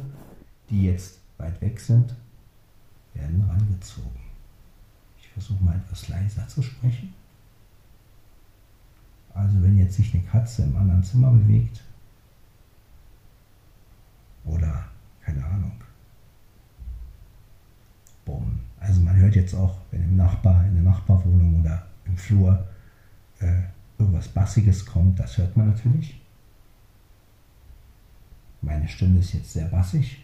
die 0.69 0.85
jetzt 0.85 1.19
weit 1.37 1.59
weg 1.61 1.79
sind, 1.79 2.15
werden 3.13 3.43
rangezogen. 3.49 4.19
Ich 5.19 5.29
versuche 5.29 5.63
mal 5.63 5.75
etwas 5.75 6.07
leiser 6.09 6.47
zu 6.47 6.61
sprechen. 6.61 7.13
Also 9.33 9.61
wenn 9.61 9.77
jetzt 9.77 9.95
sich 9.95 10.13
eine 10.13 10.23
Katze 10.23 10.63
im 10.63 10.75
anderen 10.77 11.03
Zimmer 11.03 11.31
bewegt, 11.31 11.81
oder 14.45 14.85
keine 15.21 15.43
Ahnung. 15.45 15.73
Bumm. 18.23 18.59
Also 18.79 19.01
man 19.01 19.15
hört 19.15 19.35
jetzt 19.35 19.53
auch, 19.53 19.79
wenn 19.91 20.03
im 20.03 20.15
Nachbar, 20.15 20.65
in 20.65 20.75
der 20.75 20.83
Nachbarwohnung 20.83 21.61
oder 21.61 21.87
im 22.05 22.17
Flur 22.17 22.67
äh, 23.39 23.61
irgendwas 23.97 24.27
Bassiges 24.27 24.85
kommt, 24.85 25.19
das 25.19 25.37
hört 25.37 25.55
man 25.57 25.67
natürlich. 25.67 26.21
Meine 28.61 28.87
Stimme 28.87 29.19
ist 29.19 29.33
jetzt 29.33 29.53
sehr 29.53 29.67
bassig. 29.67 30.23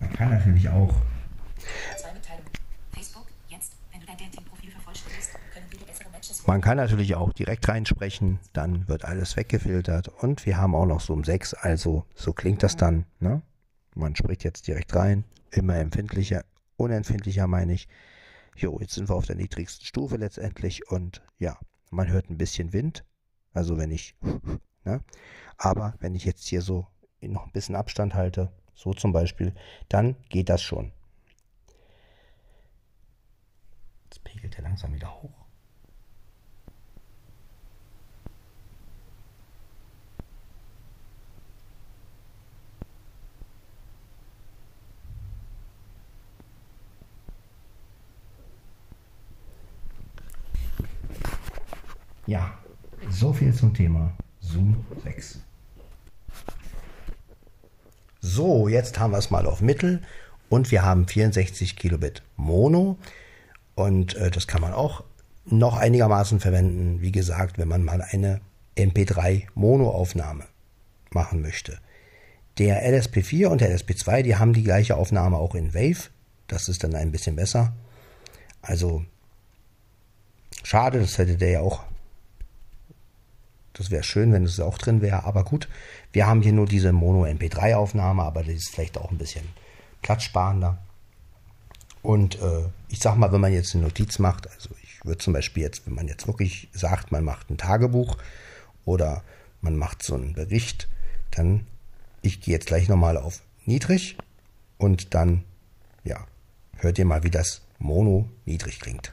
Man 0.00 0.12
kann 0.12 0.30
natürlich 0.30 0.68
auch 0.68 0.94
Man 6.44 6.60
kann 6.60 6.76
natürlich 6.76 7.14
auch 7.14 7.32
direkt 7.32 7.68
reinsprechen, 7.68 8.40
dann 8.52 8.88
wird 8.88 9.04
alles 9.04 9.36
weggefiltert 9.36 10.08
und 10.08 10.44
wir 10.44 10.56
haben 10.56 10.74
auch 10.74 10.86
noch 10.86 11.00
Zoom 11.00 11.22
6, 11.22 11.54
also 11.54 12.04
so 12.16 12.32
klingt 12.32 12.64
das 12.64 12.76
dann. 12.76 13.06
Ne? 13.20 13.42
Man 13.94 14.16
spricht 14.16 14.42
jetzt 14.42 14.66
direkt 14.66 14.94
rein, 14.96 15.24
immer 15.52 15.76
empfindlicher, 15.76 16.44
unempfindlicher 16.76 17.46
meine 17.46 17.74
ich. 17.74 17.86
Jo, 18.56 18.78
jetzt 18.80 18.94
sind 18.94 19.08
wir 19.08 19.14
auf 19.14 19.26
der 19.26 19.36
niedrigsten 19.36 19.86
Stufe 19.86 20.16
letztendlich 20.16 20.90
und 20.90 21.22
ja, 21.38 21.58
man 21.90 22.08
hört 22.08 22.28
ein 22.28 22.38
bisschen 22.38 22.72
Wind, 22.72 23.04
also 23.52 23.78
wenn 23.78 23.92
ich, 23.92 24.16
ne? 24.84 25.00
aber 25.58 25.94
wenn 26.00 26.16
ich 26.16 26.24
jetzt 26.24 26.46
hier 26.48 26.60
so 26.60 26.88
noch 27.20 27.46
ein 27.46 27.52
bisschen 27.52 27.76
Abstand 27.76 28.14
halte, 28.14 28.50
so 28.74 28.92
zum 28.92 29.12
Beispiel, 29.12 29.54
dann 29.88 30.16
geht 30.28 30.48
das 30.48 30.60
schon. 30.60 30.90
Jetzt 34.04 34.24
pegelt 34.24 34.56
er 34.56 34.64
langsam 34.64 34.92
wieder 34.92 35.22
hoch. 35.22 35.41
Ja, 52.32 52.50
so 53.10 53.34
viel 53.34 53.52
zum 53.52 53.74
Thema 53.74 54.10
Zoom 54.40 54.86
6. 55.04 55.40
So, 58.22 58.68
jetzt 58.68 58.98
haben 58.98 59.10
wir 59.10 59.18
es 59.18 59.30
mal 59.30 59.44
auf 59.44 59.60
Mittel 59.60 60.00
und 60.48 60.70
wir 60.70 60.82
haben 60.82 61.06
64 61.06 61.76
Kilobit 61.76 62.22
Mono 62.38 62.96
und 63.74 64.14
äh, 64.14 64.30
das 64.30 64.46
kann 64.46 64.62
man 64.62 64.72
auch 64.72 65.04
noch 65.44 65.76
einigermaßen 65.76 66.40
verwenden, 66.40 67.02
wie 67.02 67.12
gesagt, 67.12 67.58
wenn 67.58 67.68
man 67.68 67.84
mal 67.84 68.00
eine 68.00 68.40
MP3 68.78 69.48
Mono-Aufnahme 69.54 70.44
machen 71.10 71.42
möchte. 71.42 71.80
Der 72.56 72.82
LSP4 72.82 73.48
und 73.48 73.60
der 73.60 73.76
LSP2, 73.76 74.22
die 74.22 74.36
haben 74.36 74.54
die 74.54 74.64
gleiche 74.64 74.96
Aufnahme 74.96 75.36
auch 75.36 75.54
in 75.54 75.74
Wave. 75.74 76.08
Das 76.46 76.70
ist 76.70 76.82
dann 76.82 76.94
ein 76.94 77.12
bisschen 77.12 77.36
besser. 77.36 77.74
Also 78.62 79.04
schade, 80.64 80.98
das 80.98 81.18
hätte 81.18 81.36
der 81.36 81.50
ja 81.50 81.60
auch 81.60 81.91
das 83.74 83.90
wäre 83.90 84.02
schön, 84.02 84.32
wenn 84.32 84.44
es 84.44 84.60
auch 84.60 84.78
drin 84.78 85.00
wäre, 85.00 85.24
aber 85.24 85.44
gut. 85.44 85.68
Wir 86.12 86.26
haben 86.26 86.42
hier 86.42 86.52
nur 86.52 86.66
diese 86.66 86.92
Mono-MP3-Aufnahme, 86.92 88.22
aber 88.22 88.42
die 88.42 88.52
ist 88.52 88.70
vielleicht 88.70 88.98
auch 88.98 89.10
ein 89.10 89.18
bisschen 89.18 89.48
platzsparender. 90.02 90.78
Und 92.02 92.40
äh, 92.40 92.68
ich 92.88 92.98
sag 92.98 93.16
mal, 93.16 93.32
wenn 93.32 93.40
man 93.40 93.52
jetzt 93.52 93.74
eine 93.74 93.84
Notiz 93.84 94.18
macht, 94.18 94.50
also 94.50 94.70
ich 94.82 95.04
würde 95.04 95.18
zum 95.18 95.32
Beispiel 95.32 95.62
jetzt, 95.62 95.86
wenn 95.86 95.94
man 95.94 96.08
jetzt 96.08 96.26
wirklich 96.26 96.68
sagt, 96.72 97.12
man 97.12 97.24
macht 97.24 97.50
ein 97.50 97.58
Tagebuch 97.58 98.18
oder 98.84 99.22
man 99.60 99.76
macht 99.76 100.02
so 100.02 100.14
einen 100.14 100.34
Bericht, 100.34 100.88
dann 101.30 101.66
ich 102.20 102.40
gehe 102.40 102.54
jetzt 102.54 102.66
gleich 102.66 102.88
nochmal 102.88 103.16
auf 103.16 103.42
niedrig 103.64 104.16
und 104.78 105.14
dann, 105.14 105.44
ja, 106.04 106.26
hört 106.76 106.98
ihr 106.98 107.04
mal, 107.04 107.22
wie 107.22 107.30
das 107.30 107.62
Mono 107.78 108.28
niedrig 108.44 108.80
klingt. 108.80 109.12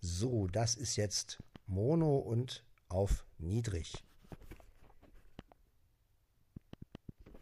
So, 0.00 0.46
das 0.48 0.74
ist 0.76 0.96
jetzt 0.96 1.38
Mono 1.66 2.16
und 2.18 2.64
auf 2.88 3.26
niedrig. 3.38 3.92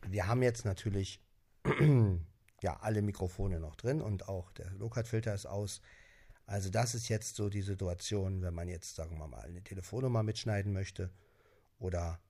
Wir 0.07 0.27
haben 0.27 0.43
jetzt 0.43 0.65
natürlich 0.65 1.21
ja 2.63 2.77
alle 2.81 3.03
Mikrofone 3.03 3.61
noch 3.61 3.77
drin 3.77 4.01
und 4.01 4.29
auch 4.29 4.51
der 4.53 4.71
Low-Cut-Filter 4.73 5.35
ist 5.35 5.47
aus. 5.47 5.81
Also 6.47 6.71
das 6.71 6.95
ist 6.95 7.09
jetzt 7.09 7.37
so 7.37 7.49
die 7.49 7.63
Situation, 7.63 8.43
wenn 8.43 8.55
man 8.55 8.69
jetzt, 8.69 8.97
sagen 8.97 9.19
wir 9.19 9.27
mal, 9.27 9.41
eine 9.43 9.63
Telefonnummer 9.63 10.23
mitschneiden 10.23 10.73
möchte 10.73 11.11
oder 11.79 12.21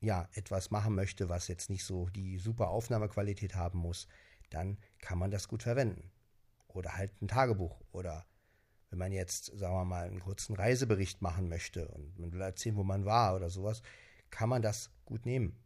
ja, 0.00 0.28
etwas 0.32 0.72
machen 0.72 0.94
möchte, 0.94 1.28
was 1.28 1.46
jetzt 1.46 1.70
nicht 1.70 1.84
so 1.84 2.08
die 2.08 2.38
super 2.38 2.68
Aufnahmequalität 2.70 3.54
haben 3.54 3.78
muss, 3.78 4.08
dann 4.50 4.78
kann 5.00 5.18
man 5.18 5.30
das 5.30 5.46
gut 5.46 5.62
verwenden. 5.62 6.10
Oder 6.66 6.96
halt 6.96 7.12
ein 7.22 7.28
Tagebuch 7.28 7.80
oder 7.92 8.26
wenn 8.92 8.98
man 8.98 9.10
jetzt, 9.10 9.46
sagen 9.58 9.74
wir 9.74 9.86
mal, 9.86 10.06
einen 10.06 10.20
kurzen 10.20 10.54
Reisebericht 10.54 11.22
machen 11.22 11.48
möchte 11.48 11.88
und 11.88 12.18
man 12.18 12.30
will 12.30 12.42
erzählen, 12.42 12.76
wo 12.76 12.84
man 12.84 13.06
war 13.06 13.34
oder 13.34 13.48
sowas, 13.48 13.82
kann 14.28 14.50
man 14.50 14.60
das 14.60 14.90
gut 15.06 15.24
nehmen. 15.24 15.56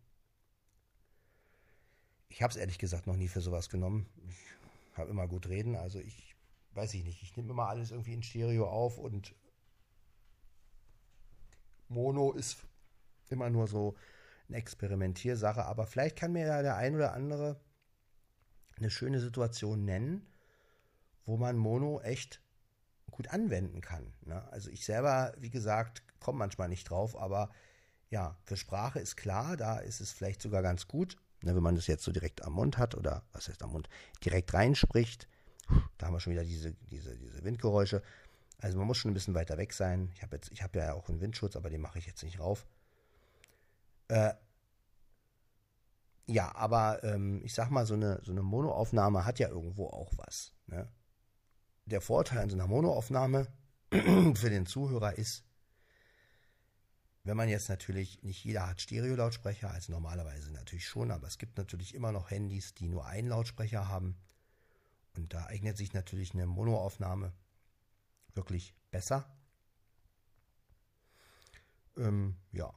Ich 2.28 2.40
habe 2.40 2.52
es 2.52 2.56
ehrlich 2.56 2.78
gesagt 2.78 3.08
noch 3.08 3.16
nie 3.16 3.26
für 3.26 3.40
sowas 3.40 3.68
genommen. 3.68 4.06
Ich 4.28 4.96
habe 4.96 5.10
immer 5.10 5.26
gut 5.26 5.48
reden, 5.48 5.74
also 5.74 5.98
ich 5.98 6.36
weiß 6.74 6.94
ich 6.94 7.02
nicht, 7.02 7.20
ich 7.20 7.36
nehme 7.36 7.50
immer 7.50 7.68
alles 7.68 7.90
irgendwie 7.90 8.14
in 8.14 8.22
Stereo 8.22 8.68
auf 8.68 8.96
und 8.96 9.34
Mono 11.88 12.32
ist 12.32 12.58
immer 13.28 13.50
nur 13.50 13.66
so 13.66 13.96
eine 14.46 14.58
Experimentiersache, 14.58 15.64
aber 15.64 15.88
vielleicht 15.88 16.16
kann 16.16 16.32
mir 16.32 16.46
ja 16.46 16.62
der 16.62 16.76
ein 16.76 16.94
oder 16.94 17.12
andere 17.12 17.60
eine 18.76 18.90
schöne 18.90 19.18
Situation 19.18 19.84
nennen, 19.84 20.24
wo 21.24 21.36
man 21.36 21.56
Mono 21.56 22.00
echt 22.02 22.40
gut 23.10 23.28
anwenden 23.28 23.80
kann. 23.80 24.12
Ne? 24.22 24.46
Also 24.50 24.70
ich 24.70 24.84
selber, 24.84 25.32
wie 25.38 25.50
gesagt, 25.50 26.02
komme 26.20 26.38
manchmal 26.38 26.68
nicht 26.68 26.90
drauf, 26.90 27.16
aber 27.16 27.50
ja, 28.10 28.36
für 28.44 28.56
Sprache 28.56 29.00
ist 29.00 29.16
klar, 29.16 29.56
da 29.56 29.78
ist 29.78 30.00
es 30.00 30.12
vielleicht 30.12 30.42
sogar 30.42 30.62
ganz 30.62 30.86
gut, 30.86 31.16
ne, 31.42 31.54
wenn 31.54 31.62
man 31.62 31.74
das 31.74 31.86
jetzt 31.86 32.04
so 32.04 32.12
direkt 32.12 32.42
am 32.44 32.52
Mund 32.52 32.78
hat 32.78 32.94
oder 32.94 33.24
was 33.32 33.48
heißt 33.48 33.62
am 33.62 33.72
Mund, 33.72 33.88
direkt 34.24 34.54
reinspricht. 34.54 35.28
Da 35.98 36.06
haben 36.06 36.14
wir 36.14 36.20
schon 36.20 36.32
wieder 36.32 36.44
diese, 36.44 36.72
diese, 36.90 37.16
diese 37.16 37.42
Windgeräusche. 37.42 38.02
Also 38.60 38.78
man 38.78 38.86
muss 38.86 38.98
schon 38.98 39.10
ein 39.10 39.14
bisschen 39.14 39.34
weiter 39.34 39.58
weg 39.58 39.72
sein. 39.72 40.10
Ich 40.14 40.22
habe 40.22 40.36
jetzt, 40.36 40.52
ja 40.74 40.92
auch 40.94 41.08
einen 41.08 41.20
Windschutz, 41.20 41.56
aber 41.56 41.70
den 41.70 41.80
mache 41.80 41.98
ich 41.98 42.06
jetzt 42.06 42.22
nicht 42.22 42.38
rauf. 42.38 42.66
Äh, 44.08 44.34
ja, 46.26 46.54
aber 46.54 47.02
ähm, 47.04 47.40
ich 47.44 47.54
sag 47.54 47.70
mal, 47.70 47.86
so 47.86 47.94
eine, 47.94 48.20
so 48.22 48.32
eine 48.32 48.42
Monoaufnahme 48.42 49.24
hat 49.24 49.38
ja 49.38 49.48
irgendwo 49.48 49.86
auch 49.86 50.12
was. 50.16 50.52
Ne? 50.66 50.88
Der 51.86 52.00
Vorteil 52.00 52.38
an 52.38 52.50
so 52.50 52.56
einer 52.56 52.66
Monoaufnahme 52.66 53.46
für 53.90 54.50
den 54.50 54.66
Zuhörer 54.66 55.16
ist, 55.16 55.44
wenn 57.26 57.36
man 57.36 57.48
jetzt 57.48 57.68
natürlich, 57.68 58.22
nicht 58.22 58.44
jeder 58.44 58.68
hat 58.68 58.80
Stereo-Lautsprecher, 58.80 59.70
also 59.70 59.90
normalerweise 59.90 60.52
natürlich 60.52 60.86
schon, 60.86 61.10
aber 61.10 61.26
es 61.26 61.38
gibt 61.38 61.58
natürlich 61.58 61.92
immer 61.94 62.12
noch 62.12 62.30
Handys, 62.30 62.74
die 62.74 62.86
nur 62.86 63.04
einen 63.04 63.28
Lautsprecher 63.28 63.88
haben. 63.88 64.16
Und 65.16 65.34
da 65.34 65.46
eignet 65.46 65.76
sich 65.76 65.92
natürlich 65.92 66.34
eine 66.34 66.46
Monoaufnahme 66.46 67.32
wirklich 68.34 68.76
besser. 68.92 69.28
Ähm, 71.96 72.36
ja. 72.52 72.72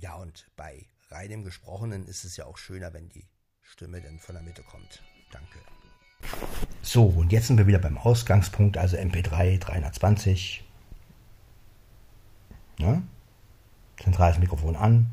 Ja, 0.00 0.14
und 0.14 0.46
bei 0.54 0.86
reinem 1.08 1.42
Gesprochenen 1.42 2.06
ist 2.06 2.24
es 2.24 2.36
ja 2.36 2.46
auch 2.46 2.58
schöner, 2.58 2.92
wenn 2.92 3.08
die 3.08 3.28
Stimme 3.60 4.00
dann 4.00 4.20
von 4.20 4.36
der 4.36 4.44
Mitte 4.44 4.62
kommt. 4.62 5.02
Danke. 5.30 5.58
So, 6.82 7.04
und 7.04 7.32
jetzt 7.32 7.48
sind 7.48 7.58
wir 7.58 7.66
wieder 7.66 7.78
beim 7.78 7.98
Ausgangspunkt, 7.98 8.76
also 8.76 8.96
MP3 8.96 9.58
320. 9.58 10.64
Ja? 12.78 13.02
Zentrales 14.02 14.38
Mikrofon 14.38 14.76
an, 14.76 15.06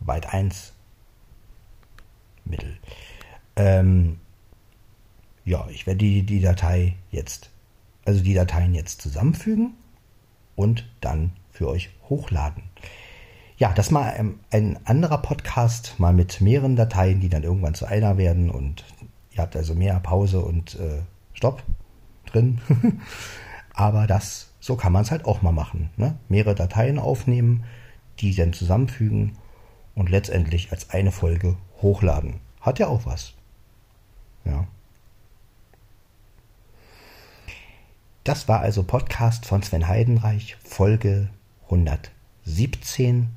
weit 0.00 0.32
1, 0.32 0.72
Mittel. 2.44 2.78
Ähm, 3.56 4.18
ja, 5.44 5.66
ich 5.70 5.86
werde 5.86 5.98
die, 5.98 6.22
die 6.24 6.40
Datei 6.40 6.96
jetzt, 7.10 7.50
also 8.04 8.22
die 8.22 8.34
Dateien 8.34 8.74
jetzt 8.74 9.02
zusammenfügen 9.02 9.74
und 10.56 10.88
dann 11.00 11.32
für 11.50 11.68
euch 11.68 11.90
hochladen. 12.08 12.62
Ja, 13.56 13.72
das 13.72 13.90
mal 13.90 14.10
ein, 14.10 14.40
ein 14.50 14.78
anderer 14.84 15.18
Podcast, 15.18 15.94
mal 15.98 16.12
mit 16.12 16.40
mehreren 16.40 16.76
Dateien, 16.76 17.20
die 17.20 17.28
dann 17.28 17.44
irgendwann 17.44 17.74
zu 17.74 17.86
einer 17.86 18.16
werden 18.16 18.50
und 18.50 18.84
ihr 19.34 19.42
habt 19.42 19.56
also 19.56 19.74
mehr 19.74 19.98
Pause 20.00 20.40
und 20.40 20.74
äh, 20.76 21.02
Stopp 21.32 21.62
drin. 22.26 22.60
Aber 23.74 24.06
das, 24.06 24.50
so 24.60 24.76
kann 24.76 24.92
man 24.92 25.02
es 25.02 25.10
halt 25.10 25.24
auch 25.24 25.42
mal 25.42 25.52
machen. 25.52 25.90
Ne? 25.96 26.16
Mehrere 26.28 26.54
Dateien 26.54 26.98
aufnehmen, 26.98 27.64
die 28.20 28.34
dann 28.34 28.52
zusammenfügen 28.52 29.36
und 29.94 30.10
letztendlich 30.10 30.70
als 30.70 30.90
eine 30.90 31.10
Folge 31.10 31.56
hochladen. 31.82 32.40
Hat 32.60 32.78
ja 32.78 32.86
auch 32.86 33.04
was. 33.04 33.34
Ja. 34.44 34.66
Das 38.22 38.48
war 38.48 38.60
also 38.60 38.84
Podcast 38.84 39.44
von 39.44 39.62
Sven 39.62 39.88
Heidenreich, 39.88 40.56
Folge 40.64 41.28
117. 41.64 43.28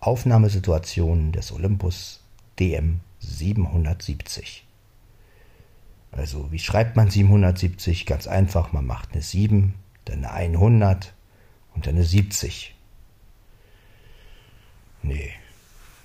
Aufnahmesituation 0.00 1.32
des 1.32 1.52
Olympus 1.52 2.22
DM 2.60 3.00
770. 3.20 4.66
Also, 6.12 6.52
wie 6.52 6.58
schreibt 6.58 6.96
man 6.96 7.10
770? 7.10 8.06
Ganz 8.06 8.26
einfach, 8.26 8.72
man 8.72 8.86
macht 8.86 9.12
eine 9.12 9.22
7, 9.22 9.74
dann 10.04 10.24
eine 10.24 10.58
100 10.58 11.14
und 11.74 11.86
dann 11.86 11.94
eine 11.94 12.04
70. 12.04 12.74
Nee, 15.02 15.30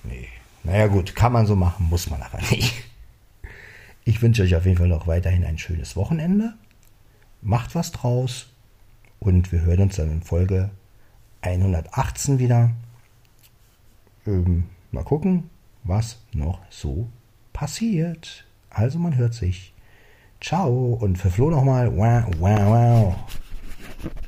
nee. 0.04 0.30
Naja 0.63 0.88
gut, 0.88 1.15
kann 1.15 1.34
man 1.34 1.46
so 1.46 1.56
machen, 1.56 1.88
muss 1.89 2.10
man 2.10 2.22
aber 2.22 2.39
nicht. 2.50 2.74
Ich 4.04 4.22
wünsche 4.22 4.44
euch 4.44 4.56
auf 4.56 4.65
jeden 4.65 4.78
Fall 4.78 4.88
noch 4.88 5.08
weiterhin 5.08 5.44
ein 5.44 5.58
schönes 5.58 5.96
Wochenende. 5.96 6.54
Macht 7.41 7.76
was 7.76 7.91
draus 7.91 8.48
und 9.20 9.52
wir 9.52 9.62
hören 9.62 9.82
uns 9.82 9.96
dann 9.96 10.12
in 10.12 10.22
Folge 10.22 10.70
118 11.41 12.39
wieder. 12.39 12.72
Ähm, 14.26 14.70
mal 14.91 15.04
gucken, 15.04 15.50
was 15.86 16.17
noch 16.34 16.60
so 16.69 17.08
passiert. 17.54 18.45
Also 18.69 19.00
man 19.00 19.15
hört 19.15 19.34
sich. 19.34 19.74
Ciao 20.41 20.98
und 21.00 21.17
für 21.17 21.30
Flo 21.30 21.50
nochmal. 21.50 21.95
Wow, 21.95 22.26
wow, 22.39 22.60
wow. 22.60 23.15